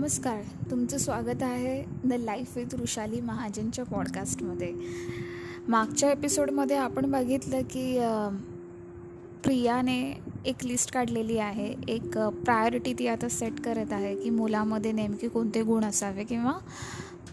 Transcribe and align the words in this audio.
नमस्कार 0.00 0.42
तुमचं 0.70 0.98
स्वागत 0.98 1.42
आहे 1.42 1.84
द 2.04 2.12
लाईफ 2.12 2.56
विथ 2.56 2.74
वृषाली 2.74 3.20
महाजनच्या 3.20 3.84
पॉडकास्टमध्ये 3.84 4.72
मागच्या 5.68 6.10
एपिसोडमध्ये 6.10 6.76
आपण 6.76 7.10
बघितलं 7.10 7.60
की 7.60 7.98
प्रियाने 9.44 9.98
एक 10.46 10.64
लिस्ट 10.64 10.92
काढलेली 10.92 11.38
आहे. 11.38 11.74
एक 11.88 12.18
प्रायोरिटी 12.18 12.94
ती 12.98 13.06
आता 13.06 13.28
सेट 13.28 13.60
करत 13.60 13.92
आहे 13.92 14.14
की 14.16 14.30
मुलामध्ये 14.30 14.92
नेमके 14.92 15.28
कोणते 15.28 15.62
गुण 15.62 15.84
असावे 15.84 16.24
किंवा 16.24 16.52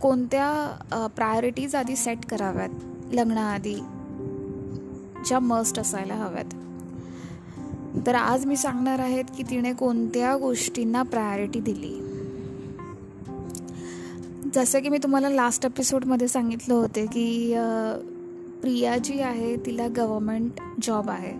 कोणत्या 0.02 1.09
प्रायोरिटीज 1.15 1.75
आधी 1.75 1.95
सेट 1.95 2.25
कराव्यात 2.25 3.13
लग्नाआधी 3.13 3.75
ज्या 5.25 5.39
मस्ट 5.39 5.79
असायला 5.79 6.15
हव्यात. 6.15 6.54
तर 8.07 8.15
आज 8.15 8.46
मी 8.46 8.57
सांगणार 8.57 8.99
आहेत 8.99 9.25
की 9.38 9.43
तिने 9.43 9.74
कोणत्या 9.74 10.36
गोष्टींना 10.38 11.04
प्रायोरिटी 11.04 11.60
दिली. 11.60 12.07
जसं 14.54 14.79
की 14.79 14.89
मी 14.89 14.97
तुम्हाला 14.97 15.29
लास्ट 15.29 15.65
एपिसोडमध्ये 15.65 16.28
सांगितलं 16.28 16.74
होते 16.74 17.05
की 17.05 17.54
प्रिया 18.61 18.97
जी 18.97 19.19
आहे 19.19 19.55
तिला 19.65 19.88
गव्हर्मेंट 19.88 20.60
जॉब 20.83 21.10
आहे. 21.10 21.32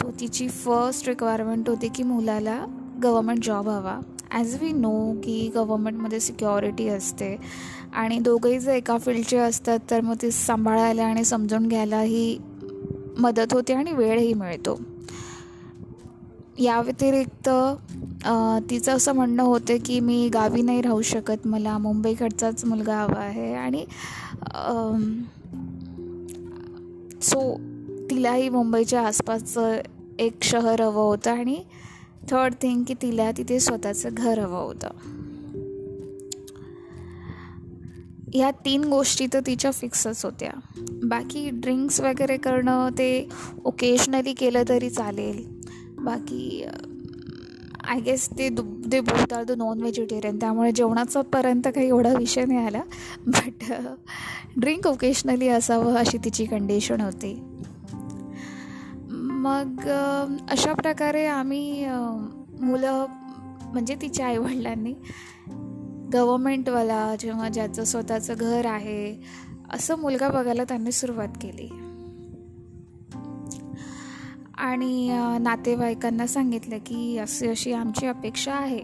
तो 0.00 0.10
तिची 0.20 0.48
फर्स्ट 0.48 1.08
रिक्वायरमेंट 1.08 1.68
होती 1.68 1.88
की 1.88 2.02
मुलाला 2.02 2.64
गव्हर्मेंट 3.02 3.44
जॉब 3.44 3.68
हवा. 3.68 3.98
ॲज 4.30 4.56
वी 4.62 4.72
नो 4.72 5.12
की 5.24 5.50
गव्हर्मेंटमध्ये 5.54 6.20
सिक्युरिटी 6.20 6.88
असते 6.88 7.36
आणि 7.94 8.18
दोघंही 8.18 8.58
जर 8.58 8.72
एका 8.72 8.98
फील्डचे 8.98 9.38
असतात 9.38 9.78
तर 9.90 10.00
मग 10.00 10.14
ती 10.22 10.30
सांभाळायला 10.30 11.04
आणि 11.04 11.24
समजून 11.24 11.68
घ्यायलाही 11.68 12.38
मदत 13.18 13.52
होते 13.52 13.74
आणि 13.74 13.92
वेळही 13.92 14.34
मिळतो. 14.34 14.78
या 16.58 16.80
व्यतिरिक्त 16.80 17.48
तिचं 18.70 18.92
असं 18.92 19.12
म्हणणं 19.12 19.42
होतं 19.42 19.76
की 19.84 20.00
मी 20.00 20.28
गावी 20.28 20.62
नाही 20.62 20.80
राहू 20.82 21.02
शकत. 21.02 21.46
मला 21.46 21.76
मुंबईकडचाच 21.78 22.64
मुलगा 22.64 22.96
हवा 22.96 23.20
आहे. 23.20 23.54
आणि 23.54 23.84
सो 27.22 27.56
तिलाही 28.10 28.48
मुंबईच्या 28.48 29.06
आसपासचं 29.06 29.80
एक 30.18 30.42
शहर 30.42 30.80
हवं 30.80 31.02
होतं. 31.02 31.30
आणि 31.30 31.62
थर्ड 32.30 32.54
थिंग 32.62 32.82
की 32.84 32.94
तिला 33.02 33.30
तिथे 33.30 33.60
स्वतःचं 33.60 34.08
घर 34.12 34.38
हवं 34.38 34.62
होतं. 34.64 34.88
ह्या 38.34 38.50
तीन 38.64 38.84
गोष्टी 38.84 39.26
तर 39.32 39.40
तिच्या 39.46 39.70
फिक्सच 39.70 40.24
होत्या. 40.24 40.50
बाकी 41.04 41.48
ड्रिंक्स 41.52 42.00
वगैरे 42.00 42.36
करणं 42.36 42.88
ते 42.88 43.28
ओकेजनली 43.64 44.32
केलं 44.34 44.62
तरी 44.68 44.90
चालेल. 44.90 45.61
बाकी 46.02 46.64
आय 47.88 48.00
गेस 48.00 48.28
ते 48.38 48.48
do 48.48 48.62
they 48.62 49.00
both 49.00 49.32
are 49.32 49.44
the 49.44 49.50
non 49.50 49.80
vegetarian 49.80 50.36
त्यामुळे 50.40 50.72
जेवणाचापर्यंत 50.72 51.62
काही 51.64 51.88
एवढा 51.88 52.12
विषय 52.12 52.44
नाही 52.44 52.66
आला. 52.66 52.82
बट 53.26 53.72
ड्रिंक 54.56 54.86
ओकेशनली 54.86 55.48
असावं 55.48 55.94
अशी 55.94 56.18
तिची 56.18 56.44
कंडिशन 56.44 57.00
होती. 57.00 57.34
मग 59.44 59.88
अशा 60.50 60.72
प्रकारे 60.72 61.26
आम्ही 61.26 61.86
मुलं 62.60 63.06
म्हणजे 63.72 63.94
तिच्या 64.02 64.26
आईवडिलांनी 64.26 64.94
गव्हर्मेंटवाला 66.12 67.14
जेव्हा 67.20 67.48
ज्याचं 67.48 67.84
स्वतःचं 67.84 68.34
घर 68.36 68.66
आहे 68.66 69.14
असं 69.70 69.98
मुलगा 69.98 70.28
बघायला 70.28 70.64
त्यांनी 70.64 70.92
सुरुवात 70.92 71.38
केली. 71.42 71.68
आणि 74.58 75.08
नातेवाईकांना 75.40 76.26
सांगितलं 76.26 76.78
की 76.78 77.16
अशी 77.18 77.48
अशी 77.48 77.72
आमची 77.72 78.06
अपेक्षा 78.06 78.54
आहे. 78.54 78.82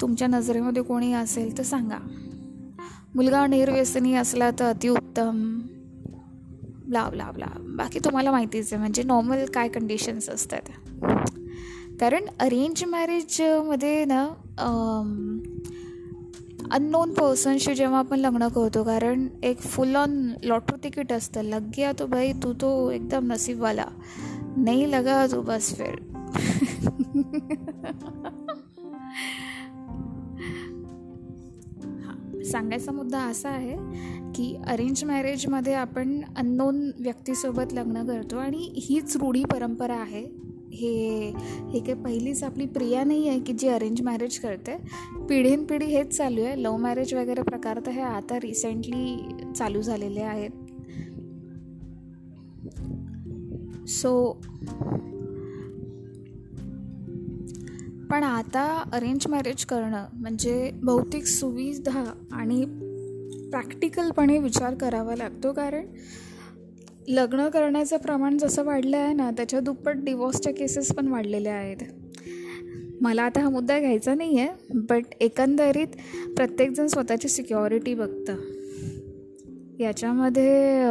तुमच्या 0.00 0.28
नजरेमध्ये 0.28 0.82
कोणी 0.82 1.12
असेल 1.12 1.56
तर 1.58 1.62
सांगा. 1.62 1.98
मुलगा 3.14 3.46
निर्व्यसनी 3.46 4.14
असला 4.14 4.50
तर 4.50 4.64
अतिउत्तम 4.64 5.60
ब्ला 6.86 7.08
ब्ला 7.08 7.30
ब्ला. 7.30 7.46
बाकी 7.76 7.98
तुम्हाला 7.98 8.30
माहितीच 8.30 8.72
आहे 8.72 8.80
म्हणजे 8.80 9.02
नॉर्मल 9.02 9.44
काय 9.54 9.68
कंडिशन्स 9.68 10.28
असतात. 10.28 10.70
कारण 12.00 12.24
अरेंज 12.40 12.84
मॅरेजमध्ये 12.84 14.04
ना 14.04 14.22
अननोन 16.70 17.12
पर्सनशी 17.14 17.74
जेव्हा 17.74 17.98
आपण 17.98 18.20
लग्न 18.20 18.48
करतो 18.48 18.82
कारण 18.84 19.26
एक 19.42 19.60
फुल 19.60 19.94
ऑन 19.96 20.32
लॉटरी 20.42 20.76
तिकीट 20.84 21.12
असतं. 21.12 21.42
लग्या 21.42 21.92
तो 21.98 22.06
भाई 22.06 22.32
तू 22.32 22.52
तो 22.52 22.90
एकदम 22.90 23.32
नसीबवाला. 23.32 23.84
नहीं 24.56 24.86
लगा 24.88 25.26
तो 25.26 25.42
बस 25.42 25.74
फिर। 25.74 25.94
सांगायचा 32.44 32.92
मुद्दा 32.92 33.18
असा 33.18 33.48
आहे 33.48 33.76
की 34.34 34.56
अरेंज 34.66 35.04
मॅरेजमध्ये 35.04 35.74
आपण 35.74 36.20
अननोन 36.36 36.90
व्यक्तीसोबत 37.00 37.72
लग्न 37.72 38.06
करतो 38.06 38.36
आणि 38.36 38.58
हीच 38.58 39.16
रूढी 39.16 39.44
परंपरा 39.44 39.94
आहे. 39.94 40.42
हे 40.74 41.28
हे 41.70 41.78
काही 41.80 41.94
पहिलीच 41.94 42.44
आपली 42.44 42.66
प्रिया 42.66 43.04
नाही 43.04 43.28
आहे 43.28 43.40
की 43.40 43.52
जी 43.52 43.68
अरेंज 43.68 44.02
मॅरेज 44.02 44.38
करते. 44.38 44.76
पिढीनपिढी 45.28 45.84
हेच 45.84 46.16
चालू 46.16 46.44
आहे. 46.44 46.62
लव्ह 46.62 46.76
मॅरेज 46.76 47.14
वगैरे 47.14 47.42
प्रकार 47.42 47.80
तर 47.86 47.90
हे 47.90 48.00
आता 48.00 48.36
रिसेंटली 48.36 49.16
चालू 49.56 49.82
झालेले 49.82 50.20
आहेत. 50.20 50.50
सो 53.88 54.40
पण 58.10 58.22
आता 58.22 58.84
अरेंज 58.92 59.26
मॅरेज 59.28 59.64
करणं 59.64 60.06
म्हणजे 60.12 60.70
भौतिक 60.82 61.26
सुविधा 61.26 62.12
आणि 62.32 62.64
प्रॅक्टिकलपणे 63.50 64.38
विचार 64.38 64.74
करावा 64.74 65.16
लागतो. 65.16 65.52
कारण 65.52 65.86
लग्न 67.08 67.48
करण्याचं 67.48 67.96
प्रमाण 67.96 68.38
जसं 68.38 68.64
वाढलं 68.64 68.96
आहे 68.96 69.12
ना 69.12 69.30
त्याच्या 69.30 69.60
दुप्पट 69.60 69.96
डिवॉर्सच्या 69.96 70.54
केसेस 70.54 70.94
पण 70.94 71.08
वाढलेल्या 71.08 71.54
आहेत. 71.54 71.76
मला 73.00 73.22
आता 73.22 73.40
हा 73.40 73.50
मुद्दा 73.50 73.78
घ्यायचा 73.78 74.14
नाही 74.14 74.38
आहे 74.38 74.48
बट 74.74 75.04
एकंदरीत 75.20 75.86
प्रत्येकजण 76.36 76.86
स्वतःची 76.86 77.28
सिक्युरिटी 77.28 77.94
बघतं. 77.94 78.36
याच्यामध्ये 79.80 80.82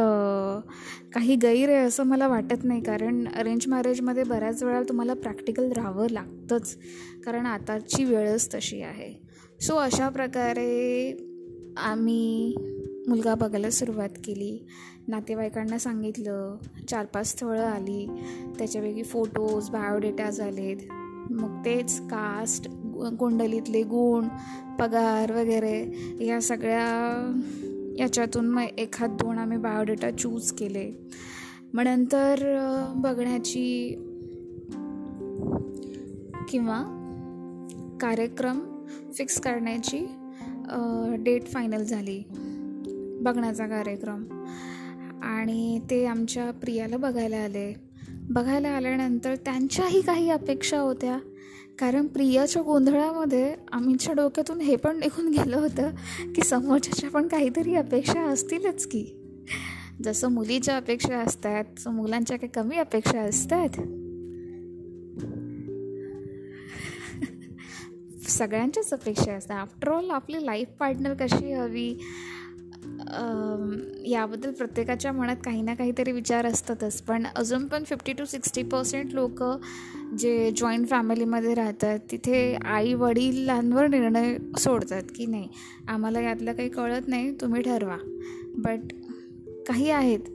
काही 1.14 1.36
गैर 1.36 1.68
आहे 1.68 1.78
असं 1.78 2.02
मला 2.02 2.28
वाटत 2.28 2.64
नाही. 2.64 2.82
कारण 2.82 3.28
अरेंज 3.28 3.68
मॅरेजमध्ये 3.68 4.24
बऱ्याच 4.24 4.62
वेळा 4.62 4.82
तुम्हाला 4.82 5.14
प्रॅक्टिकल 5.14 5.72
राहावं 5.72 6.06
लागतंच. 6.10 6.76
कारण 7.24 7.46
आताची 7.46 8.04
वेळच 8.04 8.54
तशी 8.54 8.82
आहे. 8.82 9.22
सो 9.60 9.76
अशा 9.76 10.08
प्रकारे 10.08 11.12
आम्ही 11.76 12.54
मुलगा 13.08 13.34
बघायला 13.34 13.70
सुरुवात 13.70 14.08
केली. 14.24 14.66
नातेवाईकांना 15.08 15.78
सांगितलं. 15.78 16.56
चार 16.88 17.04
पाच 17.04 17.26
स्थळं 17.26 17.64
आली. 17.64 18.06
त्याच्यापैकी 18.58 19.02
फोटोज 19.02 19.70
बायोडेटा 19.70 20.30
झालेत. 20.30 20.76
मग 21.30 21.64
तेच 21.64 22.00
कास्ट 22.00 22.68
कुंडलीतले 23.18 23.82
गुण 23.82 24.28
पगार 24.80 25.32
वगैरे 25.32 25.86
या 26.20 26.40
सगळ्या 26.40 26.82
याच्यातून 27.98 28.46
मग 28.46 28.62
एखाद 28.62 29.10
दोन 29.10 29.38
आम्ही 29.38 29.58
बायोडेटा 29.58 30.10
चूज 30.10 30.52
केले. 30.52 30.92
मग 31.74 31.82
नंतर 31.82 32.36
बघण्याची 32.96 33.94
किंवा 36.48 36.82
कार्यक्रम 38.00 38.84
फिक्स 39.12 39.40
करण्याची 39.40 40.06
डेट 41.18 41.46
फायनल 41.46 41.82
झाली. 41.84 42.22
बघण्याचा 43.22 43.66
कार्यक्रम. 43.66 44.24
आणि 45.22 45.80
ते 45.90 46.06
आमच्या 46.06 46.50
प्रियाला 46.50 46.96
बघायला 46.96 47.36
आले. 47.36 47.74
बघायला 48.10 48.68
आल्यानंतर 48.68 49.34
त्यांच्याही 49.34 50.00
काही 50.00 50.30
अपेक्षा 50.30 50.80
होत्या. 50.80 51.18
कारण 51.82 52.06
प्रियाच्या 52.06 52.62
गोंधळामध्ये 52.62 53.54
आम्हीच्या 53.72 54.14
डोक्यातून 54.14 54.60
हे 54.60 54.76
पण 54.76 54.98
निघून 54.98 55.28
गेलं 55.28 55.56
होतं 55.56 55.90
की 56.34 56.42
समोरच्याच्या 56.42 57.10
पण 57.10 57.28
काहीतरी 57.28 57.74
अपेक्षा 57.74 58.20
असतीलच 58.20 58.86
की. 58.86 59.06
जसं 60.04 60.28
मुलीच्या 60.28 60.76
अपेक्षा 60.76 61.18
असतात 61.18 61.88
मुलांच्या 61.88 62.38
काही 62.38 62.50
कमी 62.54 62.76
अपेक्षा 62.76 63.20
असतात. 63.20 63.68
सगळ्यांच्याच 68.28 68.92
अपेक्षा 68.92 69.32
असतात. 69.32 69.56
आफ्टरऑल 69.56 70.10
आपली 70.10 70.46
लाईफ 70.46 70.68
पार्टनर 70.80 71.14
कशी 71.14 71.52
हवी? 71.52 71.94
याबद्दल 74.06 74.50
प्रत्येकाच्या 74.50 75.12
मनात 75.12 75.36
काही 75.44 75.62
ना 75.62 75.74
काहीतरी 75.74 76.12
विचार 76.12 76.46
असतातच. 76.46 77.00
पण 77.02 77.26
अजून 77.36 77.66
पण 77.66 77.84
फिफ्टी 77.84 78.12
टू 78.12 78.24
सिक्स्टी 78.24 78.62
पर्सेंट 78.62 79.14
लोक 79.14 79.42
जे 80.18 80.50
जॉईंट 80.56 80.88
फॅमिलीमध्ये 80.88 81.54
राहतात 81.54 81.98
तिथे 82.10 82.54
आई 82.64 82.94
वडिलांवर 82.94 83.86
निर्णय 83.86 84.36
सोडतात 84.58 85.02
की 85.16 85.26
नाही 85.26 85.48
आम्हाला 85.88 86.20
यातलं 86.20 86.52
काही 86.52 86.68
कळत 86.68 87.08
नाही 87.08 87.30
तुम्ही 87.40 87.62
ठरवा. 87.62 87.96
बट 88.58 88.92
काही 89.68 89.90
आहेत 89.90 90.28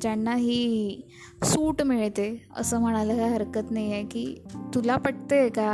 ज्यांना 0.00 0.34
ही 0.34 1.00
सूट 1.44 1.82
मिळते 1.82 2.26
असं 2.56 2.80
म्हणायला 2.80 3.16
काही 3.16 3.32
हरकत 3.32 3.70
नाही 3.70 3.92
आहे 3.92 4.04
की 4.04 4.34
तुला 4.74 4.96
पटते 4.96 5.48
का? 5.48 5.70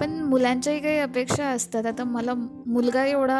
पण 0.00 0.10
मुलांच्याही 0.20 0.80
काही 0.80 0.98
अपेक्षा 0.98 1.46
असतात. 1.46 1.86
आता 1.86 2.04
मला 2.04 2.34
मुलगा 2.34 3.04
एवढा 3.06 3.38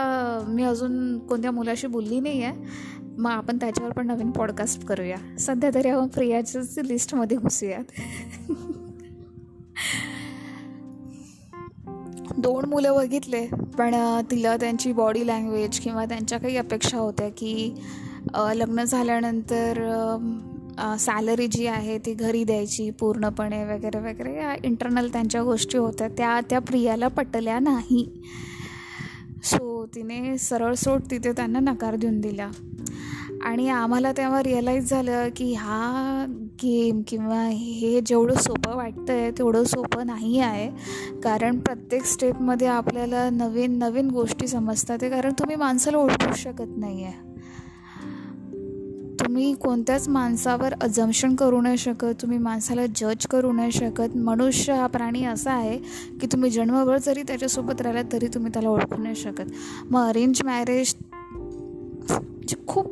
मी 0.49 0.63
अजून 0.63 1.19
कोणत्या 1.19 1.51
मुलाशी 1.51 1.87
बोलली 1.87 2.21
नाही 2.21 2.43
आहे 2.43 3.01
मग 3.19 3.31
आपण 3.31 3.57
त्याच्यावर 3.57 3.93
पण 3.93 4.07
नवीन 4.07 4.31
पॉडकास्ट 4.31 4.85
करूया. 4.85 5.17
सध्या 5.39 5.71
तरी 5.75 5.89
आपण 5.89 6.07
प्रियाच्याच 6.09 6.79
लिस्टमध्ये 6.79 7.37
घुसूयात. 7.37 8.01
दोन 12.39 12.65
मुलं 12.65 12.95
बघितले 12.97 13.47
पण 13.79 13.95
तिला 14.31 14.57
त्यांची 14.57 14.93
बॉडी 14.93 15.27
लँग्वेज 15.27 15.79
किंवा 15.81 16.05
त्यांच्या 16.05 16.39
काही 16.39 16.57
अपेक्षा 16.57 16.99
होत्या 16.99 17.29
की 17.29 17.75
लग्न 18.35 18.85
झाल्यानंतर 18.85 19.79
सॅलरी 20.79 21.47
जी 21.47 21.67
आहे 21.67 21.99
ती 21.99 22.15
घरी 22.15 22.45
द्यायची 22.45 22.91
पूर्णपणे 22.91 23.65
वगैरे 23.65 23.99
वगैरे 23.99 24.37
या 24.37 24.55
इंटरनल 24.65 25.09
त्यांच्या 25.09 25.43
गोष्टी 25.43 25.79
होत्या. 25.79 26.09
त्या 26.09 26.41
त्या 26.51 26.59
प्रियाला 26.59 27.09
पटल्या 27.09 27.59
नाही. 27.59 28.05
सो 29.45 29.87
तिने 29.95 30.39
सरळ 30.39 30.75
सोट 30.75 31.11
तिथे 31.11 31.33
त्यांना 31.33 31.61
नकार 31.61 31.97
देऊन 31.97 32.21
दिला. 32.21 32.51
आणि 33.45 33.69
आम्हाला 33.69 34.13
तेव्हा 34.13 34.43
रिअलाईज 34.43 34.91
झालं 34.91 35.29
की 35.37 35.53
हा 35.55 36.25
गेम 36.63 37.03
किंवा 37.09 37.43
हे 37.43 38.01
जेवढं 38.07 38.35
सोपं 38.35 38.77
वाटतं 38.77 39.13
आहे 39.13 39.31
तेवढं 39.31 39.65
सोपं 39.65 40.07
नाही 40.07 40.39
आहे. 40.41 40.69
कारण 41.21 41.59
प्रत्येक 41.59 42.05
स्टेपमध्ये 42.05 42.67
आपल्याला 42.67 43.29
नवीन 43.31 43.79
नवीन 43.79 44.11
गोष्टी 44.11 44.47
समजतात 44.47 44.99
आहे 45.03 45.11
कारण 45.11 45.33
तुम्ही 45.33 45.57
माणसाला 45.57 45.99
ओळखू 45.99 46.35
शकत 46.37 46.77
नाही 46.77 47.05
आहे 47.05 47.32
तुम्ही 49.33 49.55
कोणत्याच 49.55 50.09
माणसावर 50.09 50.75
अजम्शन 50.81 51.35
करू 51.35 51.61
नाही 51.61 51.77
शकत 51.79 52.15
तुम्ही 52.23 52.39
माणसाला 52.39 52.87
जज 52.87 53.27
करू 53.27 53.53
नाही 53.53 53.73
शकत. 53.73 54.17
मनुष्य 54.17 54.73
हा 54.73 54.87
प्राणी 54.87 55.25
असा 55.25 55.53
आहे 55.53 55.79
की 56.21 56.27
तुम्ही 56.33 56.51
जन्मभर 56.51 56.99
जरी 56.99 57.23
त्याच्यासोबत 57.23 57.81
राहिला 57.81 58.03
तरी 58.13 58.27
तुम्ही 58.27 58.53
त्याला 58.53 58.69
ओळखू 58.69 59.03
नाही 59.03 59.15
शकत. 59.15 59.43
मग 59.91 60.09
अरेंज 60.09 60.43
मॅरेज 60.45 60.95
खूप 62.67 62.87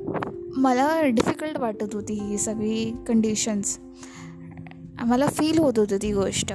मला 0.56 1.02
डिफिकल्ट 1.06 1.58
वाटत 1.58 1.94
होती 1.94 2.14
ही 2.14 2.38
सगळी 2.38 2.92
कंडिशन्स 3.08 3.78
मला 5.00 5.26
फील 5.26 5.58
होत 5.58 5.78
होती 5.78 5.96
ती 5.96 6.12
गोष्ट. 6.12 6.52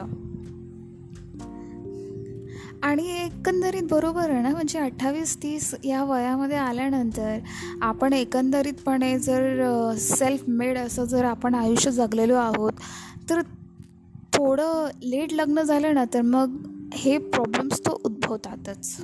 आणि 2.85 3.03
एकंदरीत 3.23 3.83
बरोबर 3.91 4.29
आहे 4.29 4.41
ना? 4.41 4.49
म्हणजे 4.49 4.79
अठ्ठावीस 4.79 5.35
तीस 5.43 5.73
या 5.83 6.03
वयामध्ये 6.03 6.57
आल्यानंतर 6.57 7.37
आपण 7.81 8.13
एकंदरीतपणे 8.13 9.17
जर 9.19 9.95
सेल्फ 9.99 10.43
मेड 10.47 10.77
असं 10.77 11.05
जर 11.05 11.25
आपण 11.25 11.55
आयुष्य 11.55 11.91
जगलेलो 11.91 12.35
आहोत 12.35 12.71
तर 13.29 13.41
थोडं 14.33 14.89
लेट 15.03 15.33
लग्न 15.33 15.61
झालं 15.61 15.93
ना 15.93 16.03
तर 16.13 16.21
मग 16.21 16.55
हे 16.93 17.17
प्रॉब्लेम्स 17.17 17.79
तो 17.79 17.99
उद्भवतातच. 18.05 18.95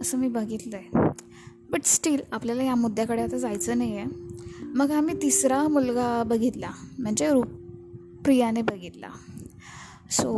असं 0.00 0.18
मी 0.18 0.28
बघितलं 0.28 0.76
आहे 0.76 1.08
बट 1.70 1.84
स्टील 1.84 2.20
आपल्याला 2.32 2.62
या 2.62 2.74
मुद्द्याकडे 2.74 3.22
आता 3.22 3.38
जायचं 3.38 3.78
नाही 3.78 3.96
आहे 3.98 4.06
मग 4.74 4.90
आम्ही 4.90 5.14
तिसरा 5.22 5.62
मुलगा 5.68 6.22
बघितला. 6.26 6.70
म्हणजे 6.98 7.30
रूप 7.32 7.46
प्रियाने 8.24 8.62
बघितला. 8.62 9.08
सो 10.10 10.32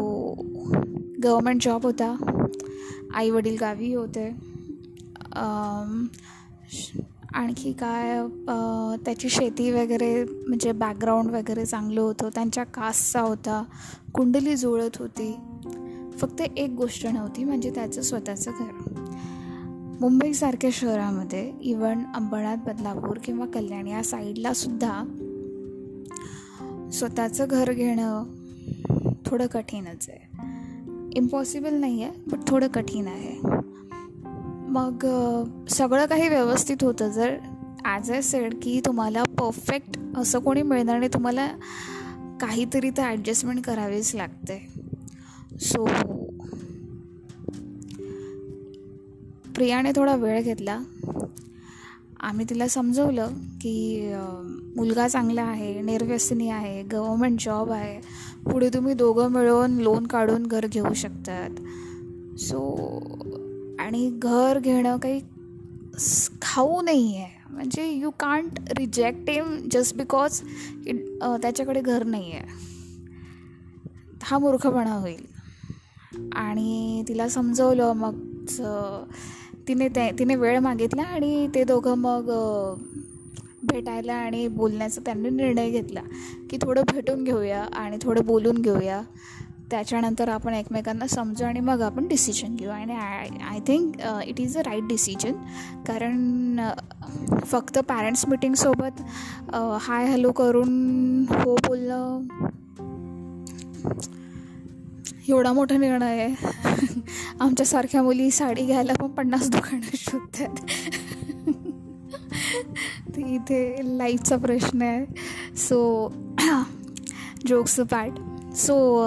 गव्हर्मेंट 1.24 1.62
जॉब 1.62 1.86
होता. 1.86 2.14
आई 3.14 3.30
वडील 3.30 3.56
गावी 3.60 3.94
होते. 3.94 4.28
आणखी 7.34 7.72
काय 7.72 8.20
त्याची 9.04 9.28
शेती 9.28 9.70
वगैरे 9.70 10.24
म्हणजे 10.24 10.72
बॅकग्राऊंड 10.72 11.30
वगैरे 11.30 11.66
चांगलं 11.66 12.00
होतं. 12.00 12.28
त्यांच्या 12.28 12.64
कास्टचा 12.64 13.20
होता. 13.20 13.62
कुंडली 14.14 14.56
जुळत 14.56 14.96
होती. 14.96 15.36
फक्त 16.18 16.40
एक 16.40 16.70
गोष्ट 16.70 17.06
नव्हती 17.06 17.44
म्हणजे 17.44 17.70
त्याचं 17.70 18.02
स्वतःचं 18.02 18.50
घर. 18.50 18.72
मुंबईसारख्या 20.00 20.70
शहरामध्ये 20.72 21.52
इवन 21.60 21.98
अंबरनाथ 22.14 22.56
बदलापूर 22.56 23.16
किंवा 23.24 23.46
कल्याण 23.46 23.86
या 23.86 24.02
साईडला 24.04 24.52
सुद्धा 24.52 25.02
स्वतःचं 26.92 27.46
घर 27.50 27.72
घेणं 27.72 28.24
थोडं 29.26 29.46
कठीणच 29.46 30.08
आहे. 30.08 30.28
इम्पॉसिबल 31.16 31.74
नाही 31.74 32.02
आहे 32.02 32.12
बट 32.26 32.48
थोडं 32.48 32.68
कठीण 32.68 33.06
आहे. 33.08 33.38
मग 34.72 35.06
सगळं 35.70 36.06
काही 36.06 36.28
व्यवस्थित 36.28 36.82
होतं 36.84 37.10
जर 37.10 37.36
ॲज 37.84 38.10
अ 38.12 38.20
सेड 38.22 38.54
की 38.62 38.80
तुम्हाला 38.86 39.22
परफेक्ट 39.38 39.98
असं 40.16 40.38
कोणी 40.38 40.62
मिळणार 40.62 40.98
नाही 40.98 41.10
तुम्हाला 41.14 41.46
काहीतरी 42.40 42.90
तर 42.90 43.02
ॲडजस्टमेंट 43.02 43.64
करावीच 43.64 44.14
लागते. 44.14 44.58
सो 45.60 45.84
प्रियाने 49.54 49.92
थोडा 49.96 50.14
वेळ 50.16 50.42
घेतला. 50.42 50.78
आम्ही 52.20 52.44
तिला 52.50 52.66
समजवलं 52.68 53.32
की 53.60 54.12
मुलगा 54.76 55.06
चांगला 55.08 55.42
आहे 55.42 55.80
निर्व्यसनी 55.82 56.48
आहे 56.50 56.82
गव्हर्मेंट 56.82 57.40
जॉब 57.40 57.70
आहे 57.72 58.00
पुढे 58.44 58.68
तुम्ही 58.68 58.94
दोघं 58.94 59.28
मिळून 59.30 59.76
लोन 59.76 60.06
काढून 60.06 60.46
घर 60.46 60.66
घेऊ 60.66 60.92
शकतात. 60.94 61.60
सो 62.38 62.60
आणि 63.80 64.08
घर 64.22 64.58
घेणं 64.58 64.96
काही 64.96 65.20
खाऊ 66.42 66.80
नाही 66.82 67.16
आहे 67.16 67.38
म्हणजे 67.50 67.88
you 67.90 68.10
can't 68.10 68.58
reject 68.78 69.30
him 69.30 69.56
just 69.70 69.96
because 69.96 70.40
त्याच्याकडे 71.42 71.80
घर 71.80 72.04
नाही 72.04 72.32
आहे 72.32 72.58
हा 74.22 74.38
मूर्खपणा 74.38 74.92
होईल. 74.92 75.24
आणि 76.36 77.02
तिला 77.08 77.28
समजवलं 77.28 77.92
मग 77.92 78.18
तिने 79.68 79.88
ते 79.88 80.10
तिने 80.18 80.34
वेळ 80.34 80.58
मागितला 80.58 81.02
आणि 81.02 81.46
ते 81.54 81.64
दोघं 81.64 81.98
मग 81.98 82.30
भेटायला 83.62 84.14
आणि 84.14 84.48
बोलण्याचा 84.48 85.00
त्यांनी 85.06 85.30
निर्णय 85.30 85.70
घेतला 85.70 86.00
की 86.50 86.56
थोडं 86.62 86.82
भेटून 86.92 87.24
घेऊया 87.24 87.62
आणि 87.62 87.96
थोडं 88.02 88.24
बोलून 88.24 88.58
घेऊया. 88.58 89.02
त्याच्यानंतर 89.70 90.28
आपण 90.28 90.54
एकमेकांना 90.54 91.06
समजू 91.06 91.44
आणि 91.44 91.60
मग 91.60 91.80
आपण 91.80 92.08
डिसिजन 92.08 92.56
घेऊ. 92.56 92.70
आणि 92.70 92.94
I 92.94 93.28
I 93.50 93.58
think 93.66 93.94
it 94.26 94.40
is 94.40 94.58
a 94.58 94.60
right 94.60 94.86
decision 94.86 95.32
कारण 95.86 96.16
uh, 96.60 97.44
फक्त 97.44 97.78
पॅरेंट्स 97.78 98.28
मिटिंगसोबत 98.28 99.00
हाय 99.80 100.06
हॅलो 100.06 100.32
करून 100.32 100.68
हो 101.30 101.54
बोलणं 101.54 102.26
एवढा 105.28 105.52
मोठा 105.52 105.76
निर्णय 105.76 106.20
आहे. 106.20 106.48
आमच्यासारख्या 107.40 108.02
मुली 108.02 108.30
साडी 108.30 108.66
घ्यायला 108.66 108.92
पण 108.92 109.06
पन्नास 109.06 109.50
दुकानं 109.50 109.90
शोधतात. 109.94 110.66
इथे 113.18 113.80
लाईफचा 113.98 114.36
प्रश्न 114.36 114.82
आहे. 114.82 115.06
सो 115.56 116.12
जोक्स 117.46 117.80
पार्ट 117.80 118.14
सो 118.56 119.06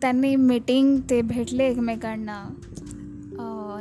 त्यांनी 0.00 0.36
मीटिंग 0.36 0.98
ते 1.10 1.22
भेटले 1.22 1.64
एकमेकांना. 1.64 2.44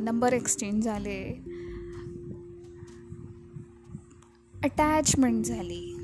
नंबर 0.01 0.33
एक्सचेंज 0.33 0.83
झाले. 0.83 1.43
अटॅचमेंट 4.63 5.45
झाली. 5.45 5.95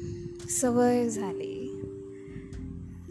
सवय 0.49 1.09
झाली. 1.09 1.55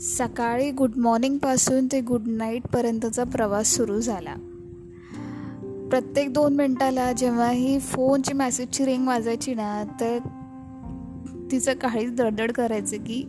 सकाळी 0.00 0.70
गुड 0.70 0.96
मॉर्निंगपासून 0.96 1.86
ते 1.86 2.00
गुड 2.00 2.22
नाईटपर्यंतचा 2.26 3.24
प्रवास 3.24 3.74
सुरू 3.76 4.00
झाला. 4.00 4.34
प्रत्येक 5.90 6.32
दोन 6.32 6.56
मिनटाला 6.56 7.12
जेव्हा 7.12 7.50
ही 7.50 7.78
फोनची 7.78 8.32
मॅसेजची 8.32 8.84
रिंग 8.84 9.06
वाजायची 9.08 9.54
ना 9.54 9.84
तर 10.00 10.18
तिचं 11.50 11.74
काहीच 11.74 12.14
दडदड 12.14 12.52
करायचं 12.52 12.96
की 12.96 13.22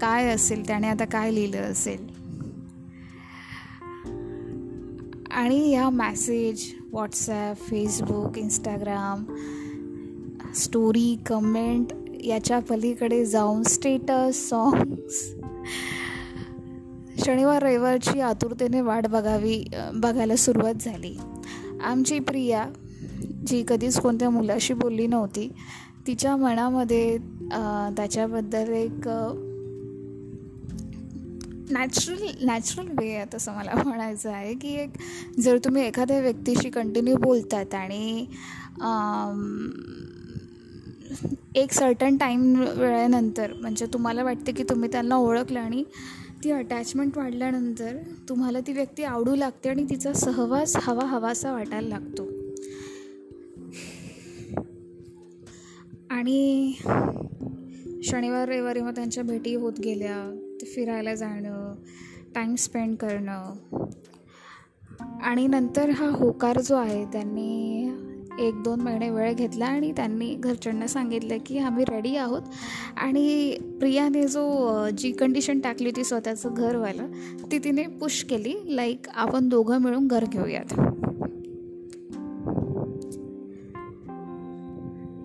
काय 0.00 0.28
असेल 0.28 0.66
त्याने 0.66 0.88
आता 0.88 1.04
काय 1.04 1.30
लिहिलं 1.30 1.58
असेल. 1.58 2.06
आणि 5.30 5.74
ह्या 5.74 5.90
message 5.90 6.64
WhatsApp 6.92 7.56
Facebook 7.56 8.38
Instagram 8.38 9.24
story 10.54 11.16
comment 11.26 11.92
याच्या 12.24 12.58
पलीकडे 12.58 13.24
जाऊन 13.24 13.62
स्टेटस 13.62 14.48
सॉंग्स 14.48 15.22
शनिवार 17.24 17.62
रविवारची 17.62 18.20
आतुरतेने 18.20 18.80
वाट 18.80 19.06
बघावी 19.06 19.64
बघायला 19.94 20.36
सुरुवात 20.36 20.74
झाली. 20.80 21.16
आमची 21.84 22.18
प्रिया 22.18 22.66
जी 23.46 23.64
कधीच 23.68 23.98
कोणत्या 24.00 24.30
मुलाशी 24.30 24.74
बोलली 24.74 25.06
नव्हती 25.06 25.48
तिच्या 26.06 26.36
मनामध्ये 26.36 27.16
त्याच्याबद्दल 27.96 28.72
एक 28.72 29.08
नॅचरल 31.70 32.26
नॅचरल 32.42 32.88
वे 32.98 33.10
आहे 33.14 33.24
तसं 33.34 33.52
मला 33.52 33.74
म्हणायचं 33.84 34.30
आहे 34.30 34.54
की 34.54 34.74
एक 34.74 34.96
जर 35.40 35.58
तुम्ही 35.58 35.82
एखाद्या 35.82 36.20
व्यक्तीशी 36.20 36.70
कंटिन्यू 36.70 37.16
बोलतात 37.16 37.74
आणि 37.74 38.26
एक 41.54 41.72
सर्टन 41.72 42.16
टाईम 42.16 42.54
वेळेनंतर 42.76 43.52
म्हणजे 43.52 43.86
तुम्हाला 43.86 44.22
वाटते 44.22 44.52
की 44.52 44.62
तुम्ही 44.62 44.90
त्यांना 44.92 45.16
ओळखलं 45.16 45.60
आणि 45.60 45.84
ती 46.44 46.50
अटॅचमेंट 46.50 47.16
वाढल्यानंतर 47.16 47.96
तुम्हाला 48.28 48.60
ती 48.60 48.72
व्यक्ती 48.72 49.04
आवडू 49.04 49.34
लागते 49.34 49.68
आणि 49.68 49.86
तिचा 49.90 50.12
सहवास 50.12 50.76
हवा 50.76 51.06
हवासा 51.06 51.52
वाटायला 51.52 51.88
लागतो. 51.88 52.22
आणि 56.10 56.72
शनिवार 58.02 58.48
रविवारी 58.48 58.80
मग 58.80 58.94
त्यांच्या 58.94 59.24
भेटी 59.24 59.54
होत 59.54 59.72
गेल्या. 59.84 60.48
ते 60.60 60.66
फिरायला 60.66 61.14
जाणं 61.14 61.74
टाईम 62.34 62.54
स्पेंड 62.54 62.96
करणं. 62.96 63.54
आणि 65.22 65.46
नंतर 65.46 65.90
हा 65.90 66.08
होकार 66.08 66.60
जो 66.60 66.74
आहे 66.74 67.04
त्यांनी 67.04 67.83
एक 68.38 68.62
दोन 68.62 68.80
महिने 68.80 69.10
वेळ 69.10 69.32
घेतला 69.34 69.66
आणि 69.66 69.92
त्यांनी 69.92 70.34
घरच्यांना 70.34 70.86
सांगितलं 70.86 71.36
की 71.46 71.58
आम्ही 71.58 71.84
रेडी 71.84 72.16
आहोत. 72.16 72.42
आणि 72.96 73.56
प्रियाने 73.80 74.28
जो 74.28 74.68
जी 74.98 75.12
कंडिशन 75.12 75.60
टाकली 75.60 75.88
होती 75.88 76.04
स्वतःचं 76.04 76.50
घर 76.52 76.92
ती 77.52 77.58
तिने 77.58 77.82
पुश 77.82 78.24
केली 78.24 78.76
लाईक 78.76 79.08
आपण 79.14 79.48
दोघं 79.48 79.78
मिळून 79.78 80.06
घर 80.06 80.24
घेऊयात. 80.24 80.80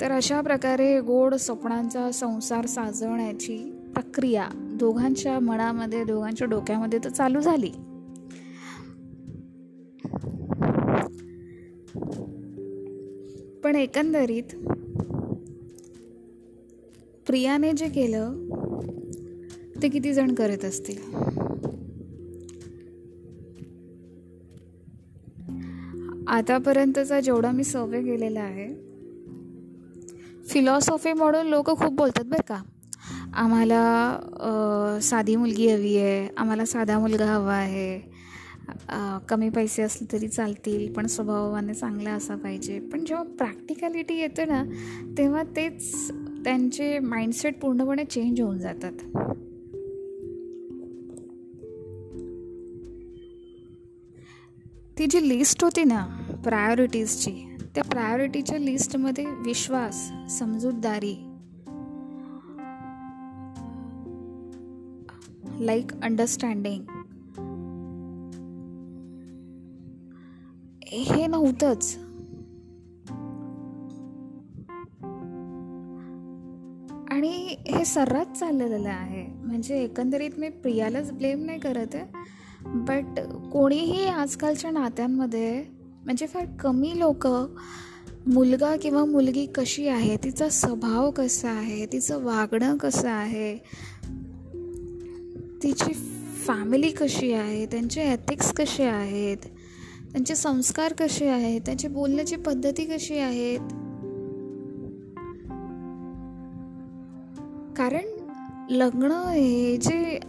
तर 0.01 0.11
अशा 0.11 0.41
प्रकारे 0.41 1.01
गोड 1.01 1.35
स्वप्नांचा 1.35 2.11
संसार 2.11 2.65
साजवण्याची 2.65 3.57
प्रक्रिया 3.93 4.47
दोघांच्या 4.55 5.39
मनामध्ये 5.39 6.03
दोघांच्या 6.03 6.47
डोक्यामध्ये 6.47 6.99
तर 7.03 7.09
चालू 7.09 7.41
झाली. 7.41 7.71
पण 13.63 13.75
एकंदरीत 13.75 14.55
प्रियाने 17.27 17.71
जे 17.73 17.87
केलं 17.89 18.33
ते 19.81 19.89
किती 19.89 20.13
जण 20.13 20.33
करत 20.33 20.65
असतील? 20.65 20.97
आतापर्यंतचा 26.27 27.19
जेवढा 27.19 27.51
मी 27.51 27.63
सर्वे 27.63 28.01
केलेला 28.03 28.39
आहे 28.39 28.67
फिलॉसॉफी 30.47 31.13
म्हणून 31.13 31.47
लोक 31.47 31.69
खूप 31.77 31.93
बोलतात 31.93 32.25
बरं 32.25 32.41
का. 32.47 32.61
आम्हाला 33.33 34.99
साधी 35.01 35.35
मुलगी 35.35 35.67
हवी 35.67 35.95
आहे 35.97 36.27
आम्हाला 36.37 36.65
साधा 36.65 36.99
मुलगा 36.99 37.25
हवा 37.25 37.53
आहे 37.53 38.18
कमी 39.29 39.49
पैसे 39.49 39.81
असले 39.81 40.11
तरी 40.11 40.27
चालतील 40.27 40.93
पण 40.93 41.05
स्वभावाने 41.05 41.73
चांगला 41.73 42.11
असा 42.11 42.35
पाहिजे. 42.35 42.79
पण 42.79 43.05
जेव्हा 43.05 43.23
प्रॅक्टिकॅलिटी 43.37 44.13
येते 44.13 44.45
ना 44.45 44.63
तेव्हा 45.17 45.43
तेच 45.55 46.11
त्यांचे 46.43 46.99
माइंडसेट 46.99 47.59
पूर्णपणे 47.61 48.03
चेंज 48.03 48.41
होऊन 48.41 48.57
जातात. 48.57 48.91
ती 54.97 55.05
जी 55.05 55.27
लिस्ट 55.29 55.63
होती 55.63 55.83
ना 55.83 56.05
प्रायोरिटीजची 56.43 57.31
त्या 57.75 57.83
प्रायोरिटीच्या 57.83 58.57
लिस्टमध्ये 58.57 59.25
विश्वास 59.25 60.09
समजूतदारी 60.29 61.15
लाईक 65.65 65.93
अंडरस्टँडिंग 66.03 66.83
हे 70.91 71.27
नव्हतंच. 71.27 71.97
आणि 77.11 77.55
हे 77.67 77.85
सर्रास 77.85 78.39
चाललेलं 78.39 78.89
आहे. 78.89 79.27
म्हणजे 79.43 79.83
एकंदरीत 79.83 80.31
मी 80.37 80.49
प्रियालाच 80.49 81.11
ब्लेम 81.11 81.45
नाही 81.45 81.59
करत 81.59 81.95
आहे. 81.95 82.05
बट 82.65 83.19
कोणीही 83.51 84.05
आजकालच्या 84.05 84.71
नात्यांमध्ये 84.71 85.65
म्हणजे 86.05 86.27
फार 86.27 86.45
कमी 86.59 86.99
लोक 86.99 87.27
मुलगा 88.27 88.75
किंवा 88.75 89.05
मुलगी 89.05 89.45
कशी 89.45 89.87
आहे 89.87 90.17
तिचा 90.17 90.49
स्वभाव 90.49 91.11
कसा 91.11 91.49
आहे 91.49 91.85
तिचं 91.85 92.23
वागणं 92.23 92.77
कसं 92.77 93.09
आहे 93.09 93.57
तिची 95.63 95.93
फॅमिली 96.47 96.91
कशी 96.91 97.33
आहे 97.33 97.65
त्यांचे 97.65 98.01
एथिक्स 98.01 98.53
कसे 98.53 98.83
आहेत 98.83 99.37
त्यांचे 100.11 100.35
संस्कार 100.35 100.93
कसे 100.93 101.27
आहेत? 101.27 101.61
त्यांची 101.61 101.87
बोलण्याची 101.87 102.35
पद्धती 102.35 102.85
कशी 102.85 103.17
आहेत? 103.17 103.59
कारण 107.77 108.07
लग्न 108.69 109.11
हे 109.11 109.77
जे 109.77 110.19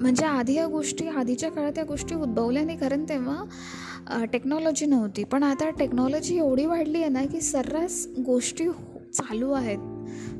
म्हणजे 0.00 0.24
आधी 0.26 0.54
या 0.54 0.66
गोष्टी 0.66 1.06
आधीच्या 1.08 1.50
काळात 1.50 1.78
या 1.78 1.84
गोष्टी 1.84 2.14
उद्भवल्या 2.14 2.64
नाही 2.64 2.78
कारण 2.78 3.04
तेव्हा 3.08 4.24
टेक्नॉलॉजी 4.32 4.86
नव्हती. 4.86 5.24
पण 5.24 5.42
आता 5.42 5.70
टेक्नॉलॉजी 5.70 6.36
एवढी 6.36 6.66
वाढली 6.66 7.00
आहे 7.00 7.08
ना 7.08 7.22
की 7.22 7.40
सर्रास 7.40 8.06
गोष्टी 8.26 8.66
हो, 8.66 8.98
चालू 9.14 9.50
आहेत. 9.52 9.78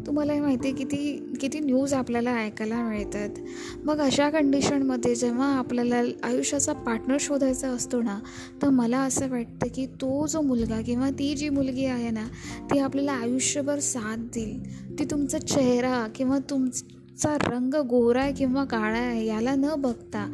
तुम्हाला 0.07 0.33
हे 0.33 0.41
माहिती 0.41 0.69
आहे 0.69 0.77
किती 0.77 0.99
किती 1.41 1.61
न्यूज 1.61 1.95
आपल्याला 1.95 2.35
ऐकायला 2.37 2.83
मिळतात. 2.83 3.39
मग 3.85 4.01
अशा 4.01 4.29
कंडिशनमध्ये 4.31 5.15
जेव्हा 5.15 5.47
आपल्याला 5.53 6.03
आयुष्याचा 6.23 6.73
पार्टनर 6.73 7.17
शोधायचा 7.21 7.69
असतो 7.69 8.01
ना 8.03 8.19
तर 8.63 8.69
मला 8.69 8.99
असं 8.99 9.31
वाटतं 9.31 9.69
की 9.75 9.87
तो 10.01 10.27
जो 10.27 10.41
मुलगा 10.41 10.81
किंवा 10.81 11.11
ती 11.11 11.35
जी 11.35 11.49
मुलगी 11.49 11.85
आहे 11.85 12.11
ना 12.11 12.27
ती 12.73 12.79
आपल्याला 12.79 13.13
आयुष्यभर 13.13 13.79
साथ 13.79 14.17
देईल. 14.35 14.99
ती 14.99 15.05
तुमचा 15.05 15.39
चेहरा 15.39 16.07
किंवा 16.15 16.39
तुमचा 16.51 17.37
रंग 17.43 17.75
गोरा 17.87 18.23
आहे 18.23 18.33
किंवा 18.33 18.65
काळा 18.65 18.99
आहे 18.99 19.27
याला 19.27 19.55
न 19.55 19.75
बघता 19.79 20.31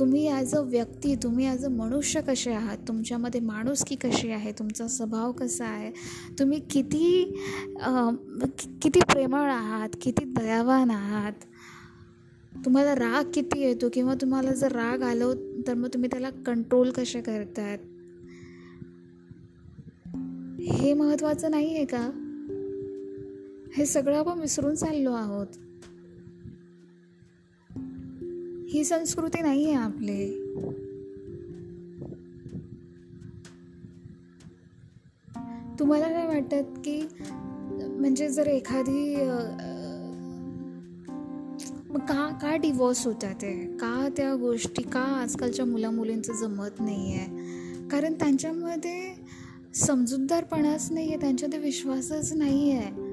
तुम्ही 0.00 0.28
ॲज 0.28 0.54
अ 0.54 0.60
व्यक्ती 0.60 1.14
तुम्ही 1.14 1.46
ॲज 1.46 1.64
अ 1.64 1.68
मनुष्य 1.68 2.20
कसे 2.20 2.52
आहात? 2.52 2.78
तुमच्यामध्ये 2.88 3.40
माणुसकी 3.40 3.94
कशी 3.94 4.30
आहे? 4.30 4.52
तुमचा 4.52 4.86
स्वभाव 4.88 5.32
कसा 5.32 5.66
आहे? 5.66 5.90
तुम्ही 6.38 6.60
किती 6.70 7.24
किती 8.82 9.00
प्रेमळ 9.00 9.50
आहात? 9.50 9.88
किती 10.02 10.24
दयावान 10.24 10.90
आहात? 10.90 11.32
तुम्हाला 12.64 12.94
राग 12.94 13.30
किती 13.34 13.60
येतो? 13.60 13.88
किंवा 13.92 14.14
तुम्हाला 14.14 14.52
जर 14.52 14.72
राग 14.72 15.02
आलो 15.02 15.34
तर 15.66 15.74
मग 15.74 15.88
तुम्ही 15.88 16.10
त्याला 16.12 16.30
कंट्रोल 16.46 16.90
कसे 16.90 17.20
करतात? 17.20 17.78
हे 20.72 20.94
महत्त्वाचं 20.94 21.50
नाही 21.50 21.74
आहे 21.76 21.84
का? 21.84 22.10
हे 23.76 23.86
सगळं 23.86 24.16
आपण 24.16 24.38
विसरून 24.38 24.74
चाललो 24.74 25.12
आहोत. 25.12 25.46
ही 28.72 28.84
संस्कृती 28.84 29.40
नाही 29.42 29.64
आहे 29.66 29.74
आपली. 29.74 30.26
तुम्हाला 35.78 36.08
काय 36.08 36.26
वाटत 36.26 36.78
की 36.84 37.00
म्हणजे 37.80 38.28
जर 38.28 38.46
एखादी 38.46 39.14
का 42.00 42.28
का 42.42 42.56
डिवॉर्स 42.56 43.06
होत्या 43.06 43.32
ते 43.32 43.52
का 43.76 44.08
त्या 44.16 44.34
गोष्टी 44.34 44.82
का 44.82 45.00
आजकालच्या 45.00 45.64
मुला 45.64 45.90
मुलींचं 45.90 46.32
जमत 46.32 46.80
नाही 46.80 47.14
आहे 47.14 47.88
कारण 47.88 48.14
त्यांच्यामध्ये 48.14 49.14
समजूतदारपणाच 49.74 50.90
नाही 50.92 51.08
आहे 51.08 51.20
त्यांच्यामध्ये 51.20 51.58
विश्वासच 51.58 52.32
नाही 52.32 52.70
आहे 52.72 53.09